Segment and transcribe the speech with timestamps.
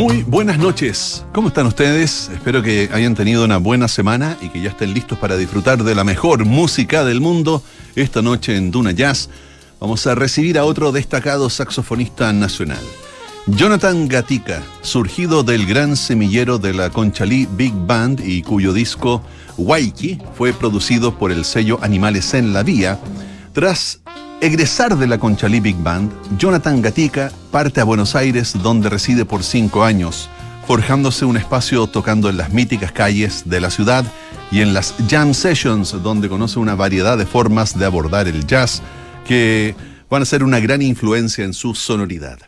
[0.00, 1.26] Muy buenas noches.
[1.34, 2.30] ¿Cómo están ustedes?
[2.32, 5.94] Espero que hayan tenido una buena semana y que ya estén listos para disfrutar de
[5.94, 7.62] la mejor música del mundo.
[7.96, 9.28] Esta noche en Duna Jazz
[9.78, 12.80] vamos a recibir a otro destacado saxofonista nacional.
[13.46, 19.22] Jonathan Gatica, surgido del gran semillero de la Conchalí Big Band y cuyo disco
[19.58, 22.98] Waiki fue producido por el sello Animales en la Vía,
[23.52, 23.99] tras
[24.40, 29.42] egresar de la Conchalí Big Band, Jonathan Gatica parte a Buenos Aires donde reside por
[29.42, 30.30] cinco años,
[30.66, 34.04] forjándose un espacio tocando en las míticas calles de la ciudad
[34.50, 38.82] y en las jam sessions donde conoce una variedad de formas de abordar el jazz
[39.26, 39.74] que
[40.08, 42.38] van a ser una gran influencia en su sonoridad.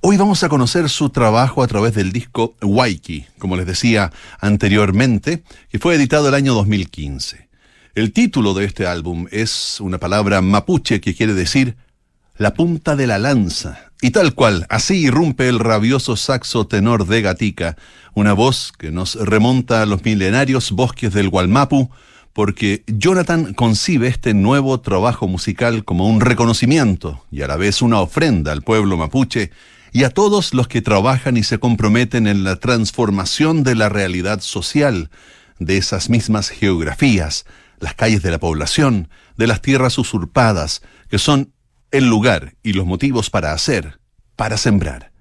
[0.00, 5.42] Hoy vamos a conocer su trabajo a través del disco Waiki, como les decía anteriormente,
[5.70, 7.47] que fue editado el año 2015.
[7.98, 11.76] El título de este álbum es una palabra mapuche que quiere decir
[12.36, 13.90] la punta de la lanza.
[14.00, 17.76] Y tal cual, así irrumpe el rabioso saxo tenor de Gatica,
[18.14, 21.90] una voz que nos remonta a los milenarios bosques del Gualmapu,
[22.32, 27.98] porque Jonathan concibe este nuevo trabajo musical como un reconocimiento y a la vez una
[27.98, 29.50] ofrenda al pueblo mapuche
[29.90, 34.40] y a todos los que trabajan y se comprometen en la transformación de la realidad
[34.40, 35.10] social
[35.58, 37.44] de esas mismas geografías,
[37.80, 41.52] las calles de la población, de las tierras usurpadas, que son
[41.90, 44.00] el lugar y los motivos para hacer,
[44.36, 45.12] para sembrar.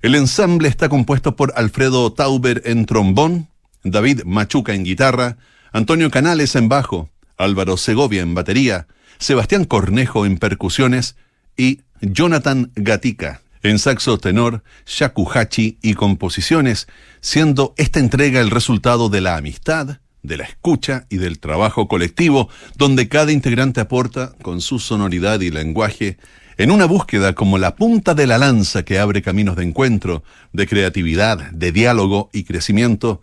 [0.00, 3.48] El ensamble está compuesto por Alfredo Tauber en trombón,
[3.82, 5.36] David Machuca en guitarra,
[5.72, 8.86] Antonio Canales en bajo, Álvaro Segovia en batería,
[9.18, 11.16] Sebastián Cornejo en percusiones
[11.56, 16.86] y Jonathan Gatica en saxo tenor, shakuhachi y composiciones,
[17.20, 22.48] siendo esta entrega el resultado de la amistad, de la escucha y del trabajo colectivo,
[22.76, 26.18] donde cada integrante aporta con su sonoridad y lenguaje
[26.58, 30.66] en una búsqueda como la punta de la lanza que abre caminos de encuentro, de
[30.66, 33.22] creatividad, de diálogo y crecimiento.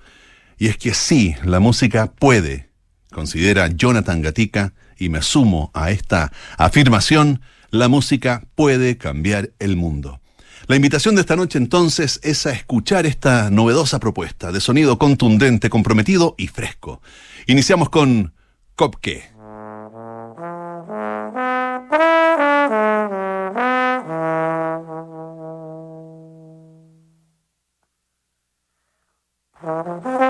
[0.58, 2.70] Y es que sí, la música puede,
[3.12, 7.42] considera Jonathan Gatica, y me sumo a esta afirmación,
[7.72, 10.22] la música puede cambiar el mundo.
[10.68, 15.70] La invitación de esta noche entonces es a escuchar esta novedosa propuesta de sonido contundente,
[15.70, 17.02] comprometido y fresco.
[17.46, 18.34] Iniciamos con
[18.76, 19.30] Copke.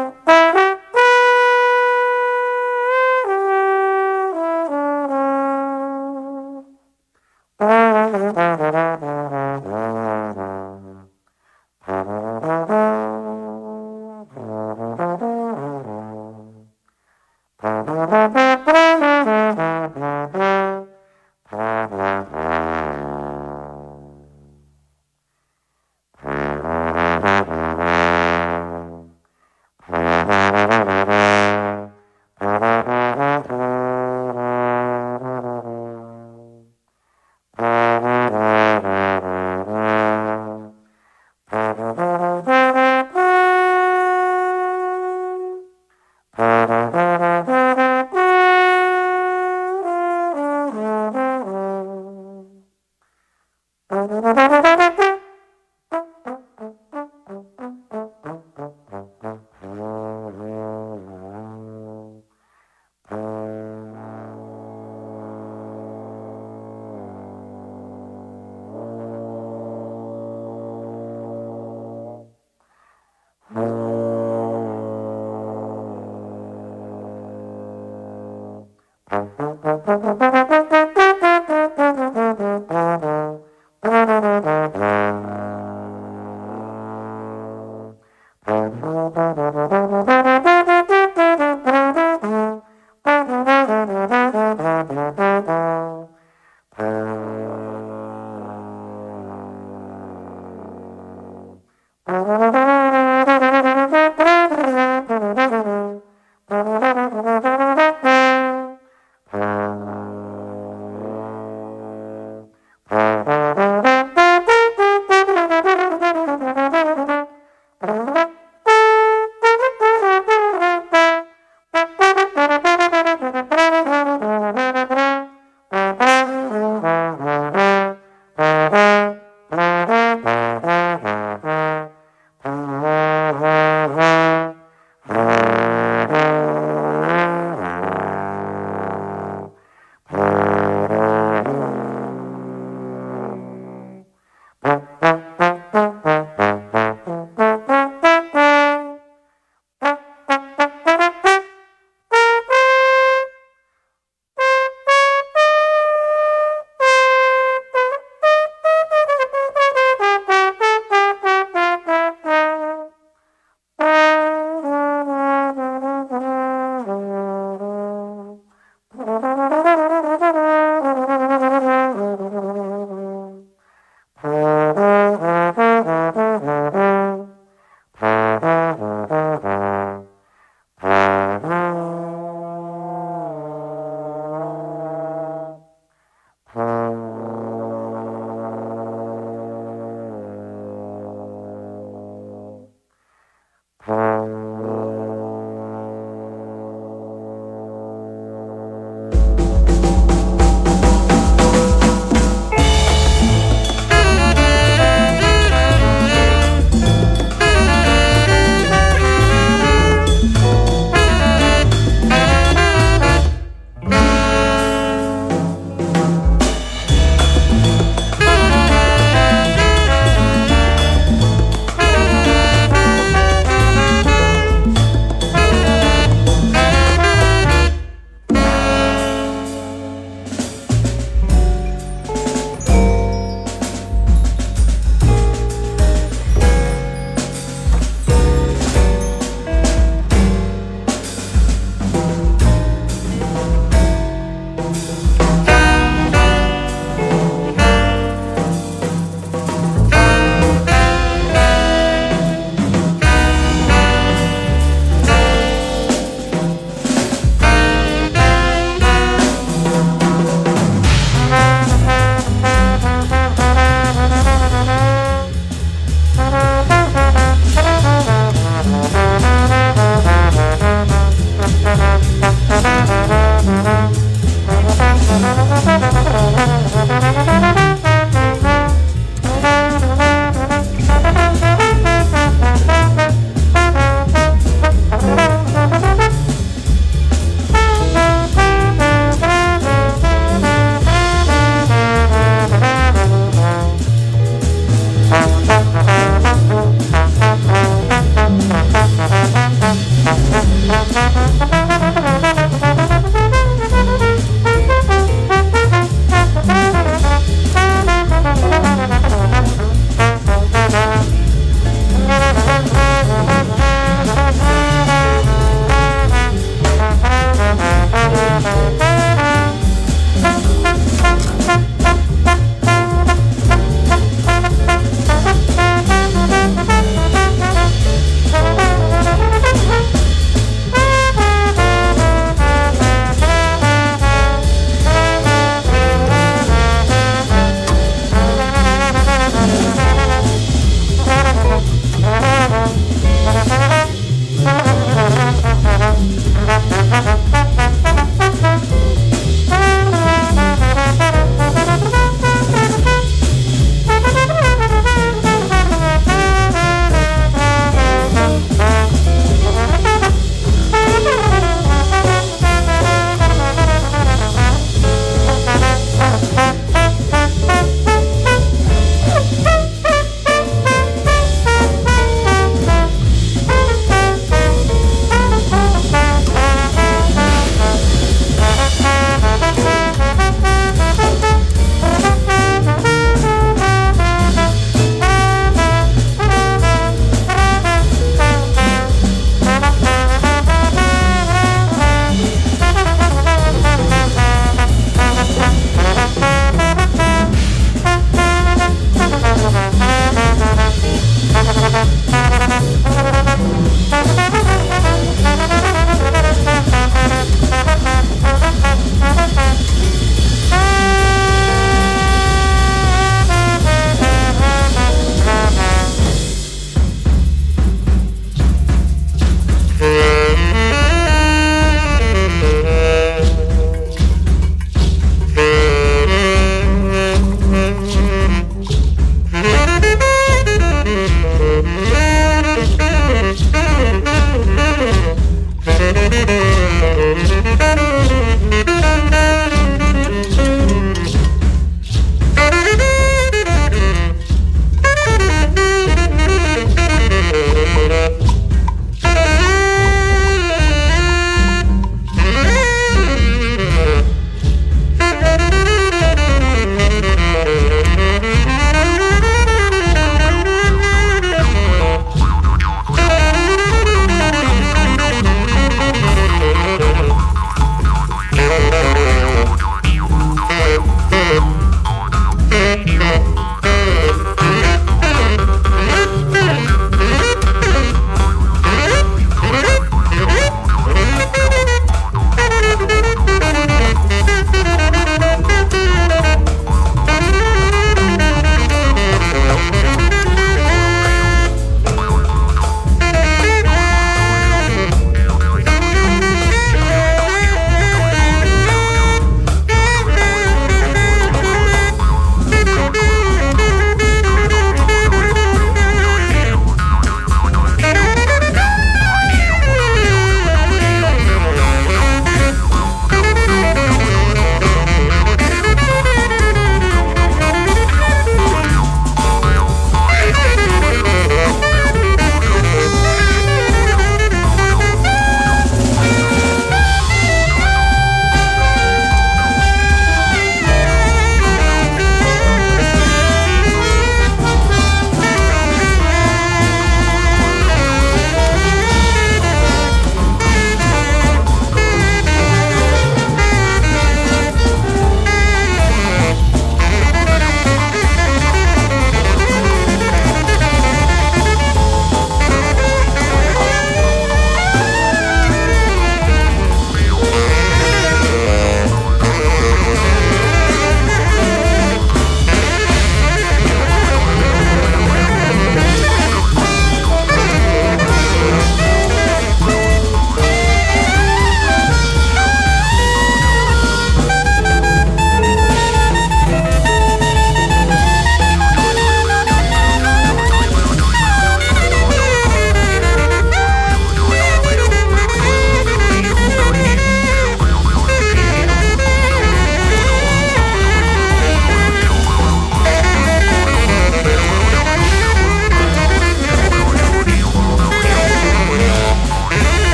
[79.87, 80.24] Mm-hmm.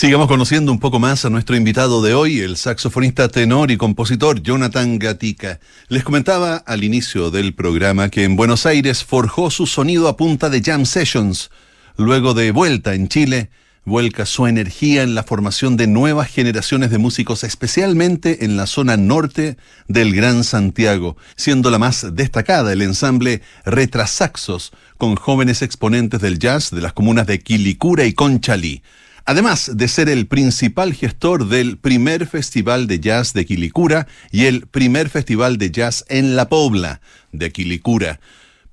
[0.00, 4.40] Sigamos conociendo un poco más a nuestro invitado de hoy, el saxofonista tenor y compositor
[4.42, 5.60] Jonathan Gatica.
[5.88, 10.48] Les comentaba al inicio del programa que en Buenos Aires forjó su sonido a punta
[10.48, 11.50] de jam sessions.
[11.98, 13.50] Luego de vuelta en Chile,
[13.84, 18.96] vuelca su energía en la formación de nuevas generaciones de músicos, especialmente en la zona
[18.96, 26.38] norte del Gran Santiago, siendo la más destacada el ensamble Retrasaxos, con jóvenes exponentes del
[26.38, 28.82] jazz de las comunas de Quilicura y Conchalí.
[29.30, 34.66] Además de ser el principal gestor del primer Festival de Jazz de Quilicura y el
[34.66, 38.18] primer Festival de Jazz en La Pobla de Quilicura,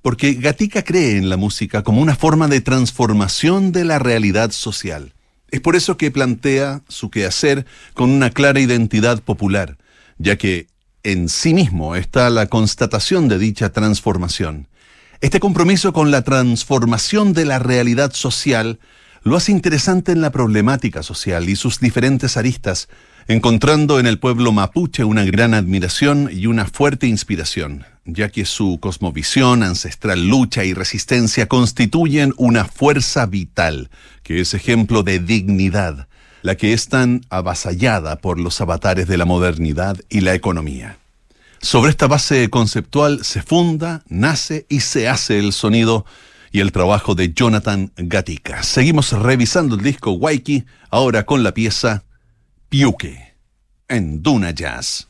[0.02, 5.12] porque Gatica cree en la música como una forma de transformación de la realidad social.
[5.52, 9.78] Es por eso que plantea su quehacer con una clara identidad popular,
[10.18, 10.66] ya que
[11.04, 14.66] en sí mismo está la constatación de dicha transformación.
[15.20, 18.80] Este compromiso con la transformación de la realidad social
[19.22, 22.88] lo hace interesante en la problemática social y sus diferentes aristas,
[23.26, 28.78] encontrando en el pueblo mapuche una gran admiración y una fuerte inspiración, ya que su
[28.80, 33.90] cosmovisión, ancestral lucha y resistencia constituyen una fuerza vital,
[34.22, 36.08] que es ejemplo de dignidad,
[36.42, 40.98] la que es tan avasallada por los avatares de la modernidad y la economía.
[41.60, 46.06] Sobre esta base conceptual se funda, nace y se hace el sonido
[46.52, 48.62] y el trabajo de Jonathan Gatica.
[48.62, 52.04] Seguimos revisando el disco Waiki, ahora con la pieza
[52.68, 53.34] Piuque,
[53.88, 55.08] en Duna Jazz.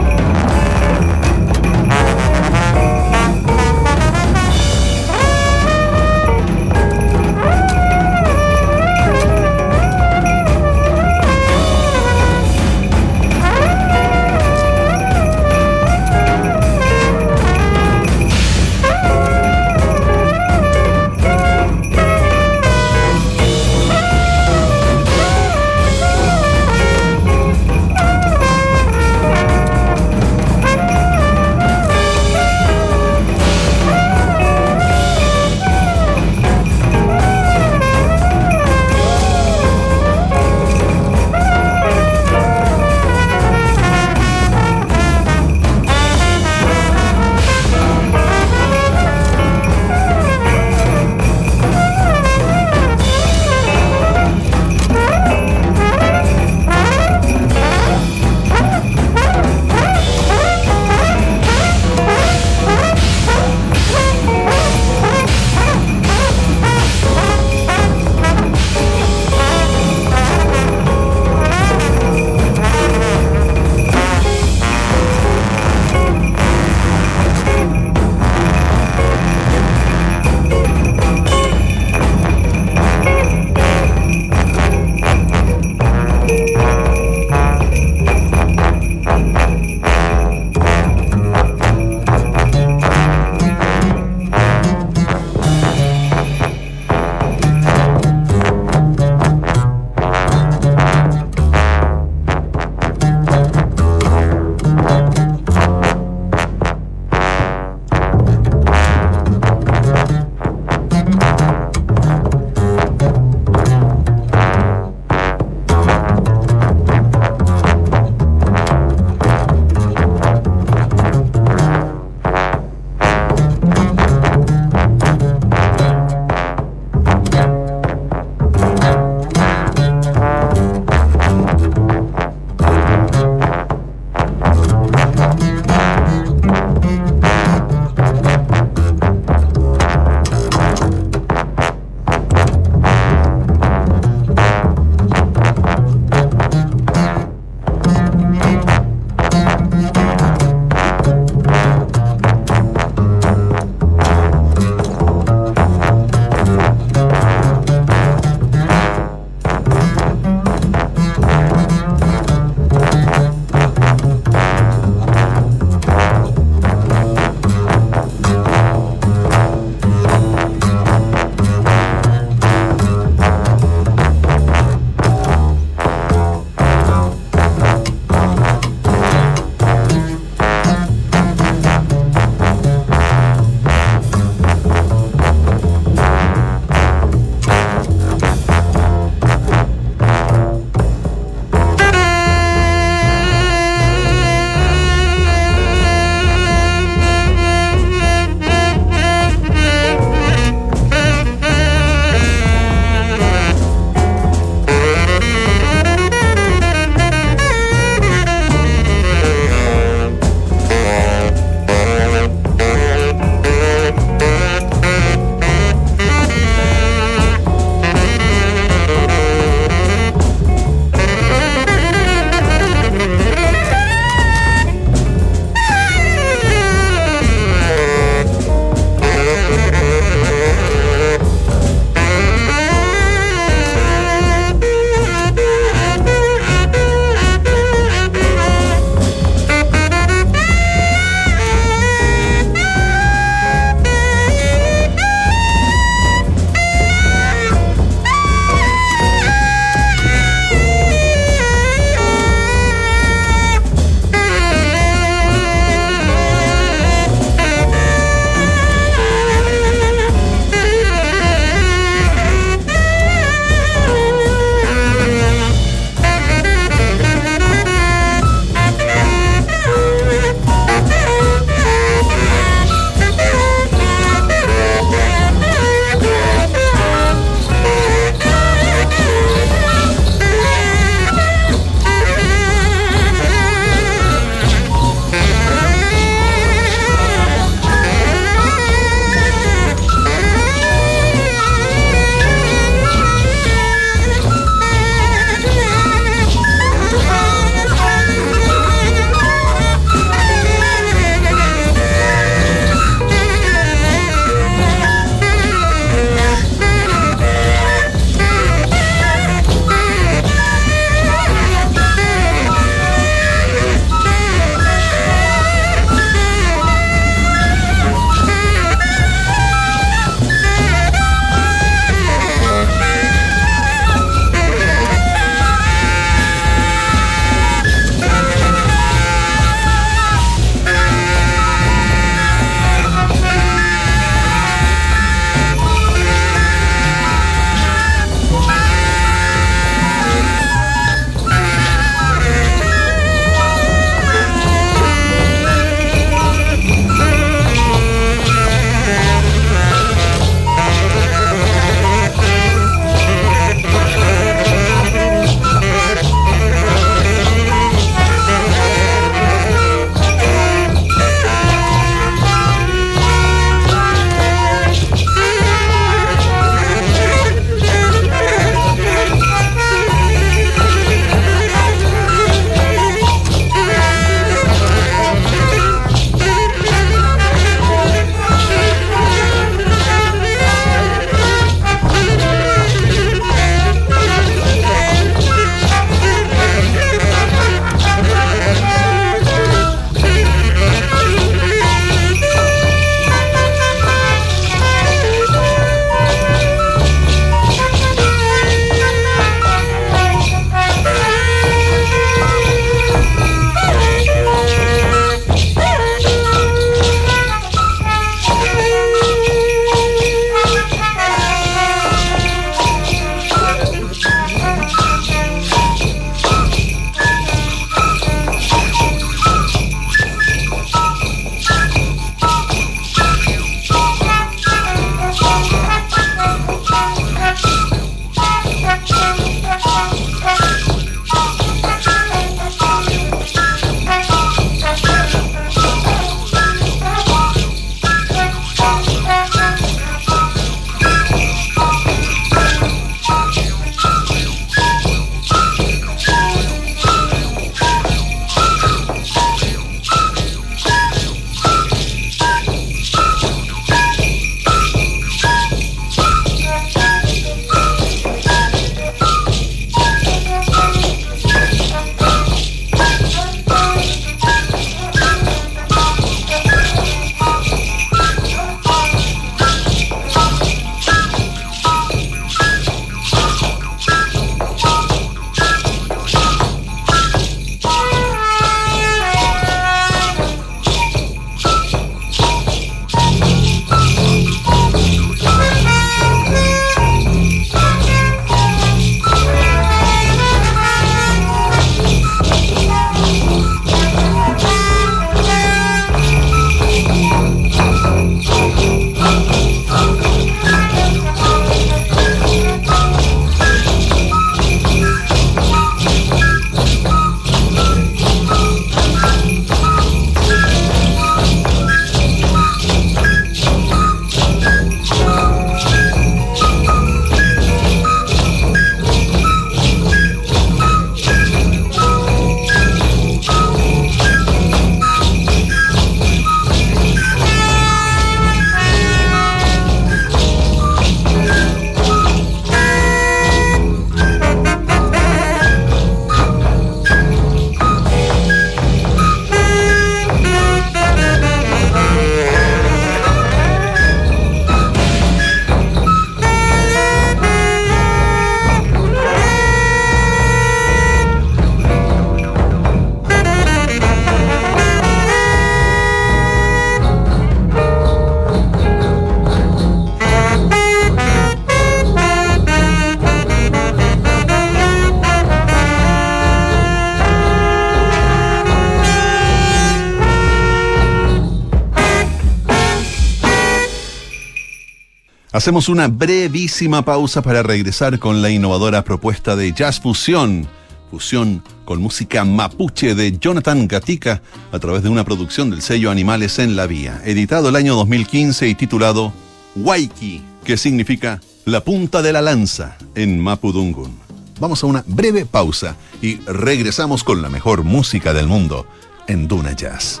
[575.36, 580.48] Hacemos una brevísima pausa para regresar con la innovadora propuesta de Jazz Fusión,
[580.90, 586.38] fusión con música mapuche de Jonathan Gatica a través de una producción del sello Animales
[586.38, 589.12] en la Vía, editado el año 2015 y titulado
[589.56, 593.94] Waiki, que significa la punta de la lanza en Mapudungun.
[594.40, 598.66] Vamos a una breve pausa y regresamos con la mejor música del mundo
[599.06, 600.00] en Duna Jazz.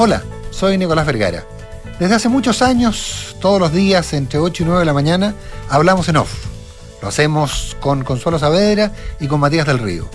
[0.00, 1.44] Hola, soy Nicolás Vergara.
[1.98, 5.34] Desde hace muchos años, todos los días, entre 8 y 9 de la mañana,
[5.68, 6.32] hablamos en off.
[7.02, 10.08] Lo hacemos con Consuelo Saavedra y con Matías del Río.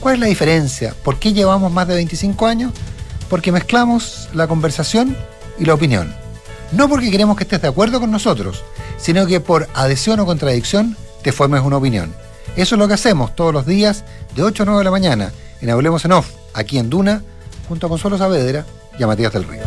[0.00, 0.92] ¿Cuál es la diferencia?
[1.04, 2.72] ¿Por qué llevamos más de 25 años?
[3.30, 5.16] Porque mezclamos la conversación
[5.56, 6.12] y la opinión.
[6.72, 8.64] No porque queremos que estés de acuerdo con nosotros,
[8.96, 12.12] sino que por adhesión o contradicción te formes una opinión.
[12.56, 14.02] Eso es lo que hacemos todos los días
[14.34, 17.22] de 8 a 9 de la mañana en Hablemos en Off, aquí en Duna,
[17.68, 18.66] junto a Consuelo Saavedra
[18.98, 19.62] y a Matías del Río.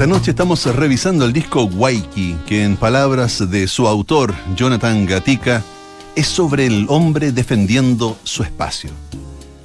[0.00, 5.62] Esta noche estamos revisando el disco Waiki, que en palabras de su autor, Jonathan Gatica,
[6.16, 8.88] es sobre el hombre defendiendo su espacio.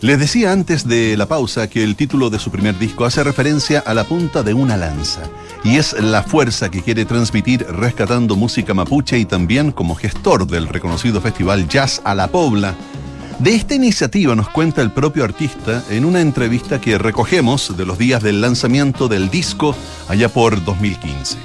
[0.06, 3.80] Les decía antes de la pausa que el título de su primer disco hace referencia
[3.80, 5.22] a la punta de una lanza,
[5.64, 10.68] y es la fuerza que quiere transmitir rescatando música mapuche y también como gestor del
[10.68, 12.76] reconocido festival Jazz a la Pobla,
[13.40, 17.98] de esta iniciativa nos cuenta el propio artista en una entrevista que recogemos de los
[17.98, 19.76] días del lanzamiento del disco
[20.08, 21.36] allá por 2015.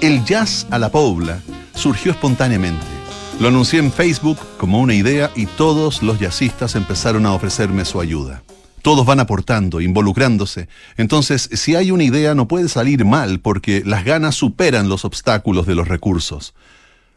[0.00, 1.38] El jazz a la Pobla
[1.72, 2.95] surgió espontáneamente.
[3.40, 8.00] Lo anuncié en Facebook como una idea y todos los jazzistas empezaron a ofrecerme su
[8.00, 8.42] ayuda.
[8.82, 10.68] Todos van aportando, involucrándose.
[10.96, 15.66] Entonces, si hay una idea no puede salir mal porque las ganas superan los obstáculos
[15.66, 16.54] de los recursos.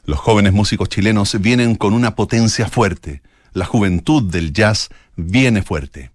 [0.05, 3.21] Los jóvenes músicos chilenos vienen con una potencia fuerte
[3.53, 6.12] la juventud del jazz viene fuerte.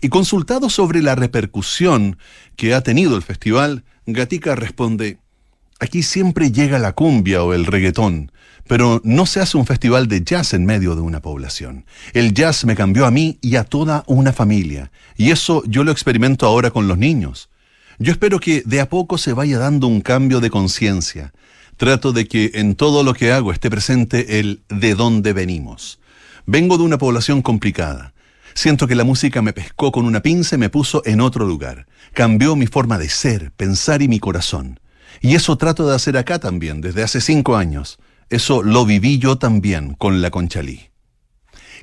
[0.00, 2.18] Y consultado sobre la repercusión
[2.56, 5.18] que ha tenido el festival, Gatica responde,
[5.78, 8.32] aquí siempre llega la cumbia o el reggaetón,
[8.66, 11.86] pero no se hace un festival de jazz en medio de una población.
[12.12, 15.92] El jazz me cambió a mí y a toda una familia, y eso yo lo
[15.92, 17.48] experimento ahora con los niños.
[17.98, 21.32] Yo espero que de a poco se vaya dando un cambio de conciencia.
[21.76, 25.98] Trato de que en todo lo que hago esté presente el de dónde venimos.
[26.46, 28.14] Vengo de una población complicada.
[28.54, 31.86] Siento que la música me pescó con una pinza y me puso en otro lugar.
[32.14, 34.80] Cambió mi forma de ser, pensar y mi corazón.
[35.20, 37.98] Y eso trato de hacer acá también, desde hace cinco años.
[38.28, 40.90] Eso lo viví yo también con la Conchalí.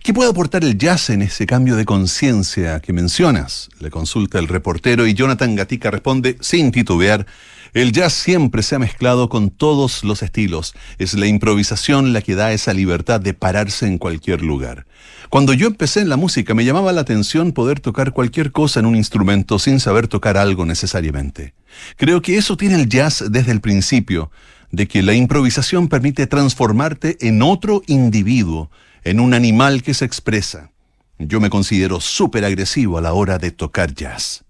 [0.04, 3.70] ¿Qué puede aportar el jazz en ese cambio de conciencia que mencionas?
[3.80, 7.26] Le consulta el reportero y Jonathan Gatica responde sin titubear
[7.74, 10.76] el jazz siempre se ha mezclado con todos los estilos.
[11.00, 14.86] Es la improvisación la que da esa libertad de pararse en cualquier lugar.
[15.30, 18.86] Cuando yo empecé en la música me llamaba la atención poder tocar cualquier cosa en
[18.86, 21.56] un instrumento sin saber tocar algo necesariamente.
[21.98, 24.30] Creo que eso tiene el jazz desde el principio,
[24.72, 28.70] de que la improvisación permite transformarte en otro individuo,
[29.04, 30.72] en un animal que se expresa.
[31.18, 34.44] Yo me considero súper agresivo a la hora de tocar jazz.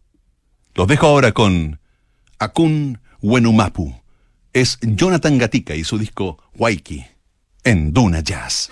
[0.76, 1.80] Los dejo ahora con
[2.40, 3.96] Akun Wenumapu.
[4.52, 7.06] Es Jonathan Gatica y su disco Waiki
[7.64, 8.70] en Duna Jazz.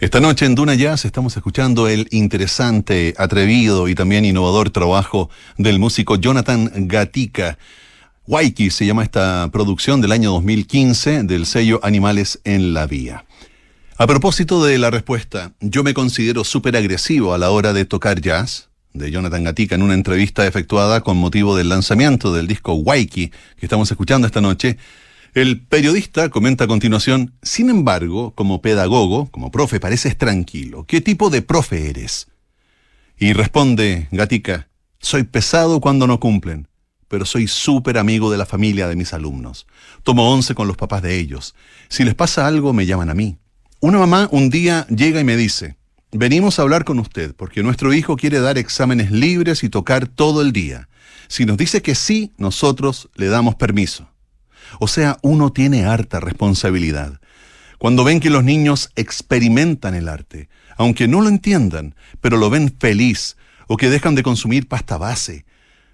[0.00, 5.28] Esta noche en Duna Jazz estamos escuchando el interesante, atrevido y también innovador trabajo
[5.58, 7.58] del músico Jonathan Gatica.
[8.26, 13.26] Waiki se llama esta producción del año 2015 del sello Animales en la Vía.
[13.98, 18.22] A propósito de la respuesta, yo me considero súper agresivo a la hora de tocar
[18.22, 23.28] jazz, de Jonathan Gatica en una entrevista efectuada con motivo del lanzamiento del disco Waiki
[23.28, 24.78] que estamos escuchando esta noche,
[25.34, 30.84] el periodista comenta a continuación, sin embargo, como pedagogo, como profe, pareces tranquilo.
[30.86, 32.28] ¿Qué tipo de profe eres?
[33.18, 34.68] Y responde Gatica,
[34.98, 36.68] soy pesado cuando no cumplen,
[37.06, 39.66] pero soy súper amigo de la familia de mis alumnos.
[40.02, 41.54] Tomo once con los papás de ellos.
[41.88, 43.38] Si les pasa algo, me llaman a mí.
[43.80, 45.76] Una mamá un día llega y me dice,
[46.12, 50.42] venimos a hablar con usted porque nuestro hijo quiere dar exámenes libres y tocar todo
[50.42, 50.88] el día.
[51.28, 54.09] Si nos dice que sí, nosotros le damos permiso.
[54.78, 57.20] O sea, uno tiene harta responsabilidad.
[57.78, 62.74] Cuando ven que los niños experimentan el arte, aunque no lo entiendan, pero lo ven
[62.78, 65.44] feliz, o que dejan de consumir pasta base,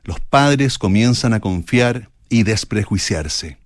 [0.05, 3.59] los padres comienzan a confiar y desprejuiciarse.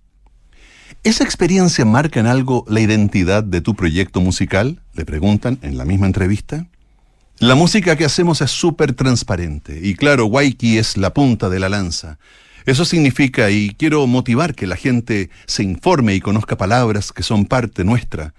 [1.02, 4.82] ¿Esa experiencia marca en algo la identidad de tu proyecto musical?
[4.92, 6.66] Le preguntan en la misma entrevista.
[7.38, 11.70] La música que hacemos es súper transparente y claro, Waiki es la punta de la
[11.70, 12.18] lanza.
[12.66, 17.46] Eso significa, y quiero motivar que la gente se informe y conozca palabras que son
[17.46, 18.34] parte nuestra,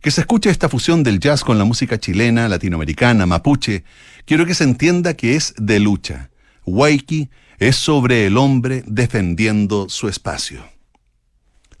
[0.00, 3.84] que se escuche esta fusión del jazz con la música chilena, latinoamericana, mapuche.
[4.24, 6.30] Quiero que se entienda que es de lucha.
[6.64, 10.64] Waiki es sobre el hombre defendiendo su espacio.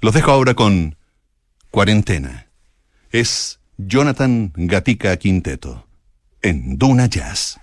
[0.00, 0.96] Los dejo ahora con
[1.70, 2.46] Cuarentena.
[3.10, 5.86] Es Jonathan Gatica Quinteto
[6.42, 7.58] en Duna Jazz.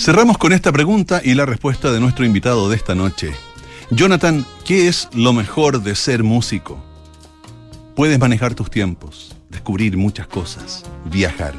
[0.00, 3.34] Cerramos con esta pregunta y la respuesta de nuestro invitado de esta noche.
[3.90, 6.82] Jonathan, ¿qué es lo mejor de ser músico?
[7.96, 11.52] Puedes manejar tus tiempos, descubrir muchas cosas, viajar.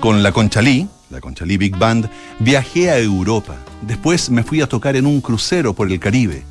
[0.00, 2.10] Con la Conchalí, la Conchalí Big Band,
[2.40, 3.54] viajé a Europa.
[3.82, 6.42] Después me fui a tocar en un crucero por el Caribe.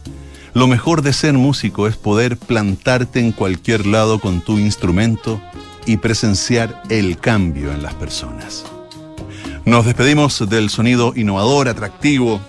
[0.54, 5.42] Lo mejor de ser músico es poder plantarte en cualquier lado con tu instrumento
[5.86, 8.64] y presenciar el cambio en las personas.
[9.68, 12.40] Nos despedimos del sonido innovador, atractivo,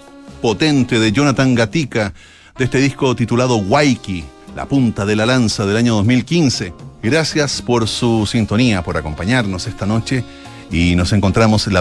[0.41, 2.15] potente de Jonathan Gatica,
[2.57, 4.23] de este disco titulado Waiki,
[4.55, 6.73] la punta de la lanza del año 2015.
[7.03, 10.23] Gracias por su sintonía, por acompañarnos esta noche
[10.71, 11.73] y nos encontramos la